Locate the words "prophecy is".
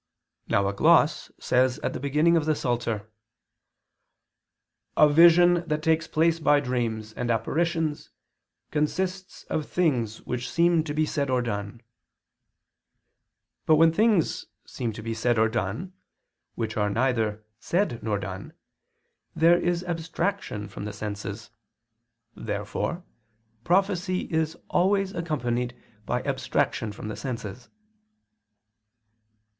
23.63-24.57